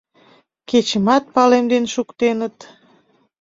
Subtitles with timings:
[0.69, 2.57] Кечымат палемден шуктеныт.